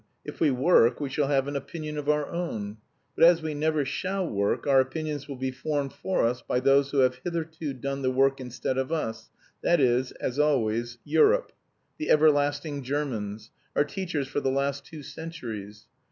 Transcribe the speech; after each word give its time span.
If 0.25 0.39
we 0.39 0.49
work 0.49 0.99
we 0.99 1.09
shall 1.11 1.27
have 1.27 1.47
an 1.47 1.55
opinion 1.55 1.95
of 1.95 2.09
our 2.09 2.25
own. 2.27 2.77
But 3.15 3.23
as 3.23 3.43
we 3.43 3.53
never 3.53 3.85
shall 3.85 4.27
work, 4.27 4.65
our 4.65 4.79
opinions 4.79 5.27
will 5.27 5.35
be 5.35 5.51
formed 5.51 5.93
for 5.93 6.25
us 6.25 6.41
by 6.41 6.59
those 6.59 6.89
who 6.89 7.01
have 7.01 7.19
hitherto 7.23 7.73
done 7.75 8.01
the 8.01 8.09
work 8.09 8.39
instead 8.41 8.79
of 8.79 8.91
us, 8.91 9.29
that 9.61 9.79
is, 9.79 10.11
as 10.13 10.39
always, 10.39 10.97
Europe, 11.03 11.51
the 11.99 12.09
everlasting 12.09 12.81
Germans 12.81 13.51
our 13.75 13.85
teachers 13.85 14.27
for 14.27 14.39
the 14.39 14.49
last 14.49 14.85
two 14.87 15.03
centuries. 15.03 15.85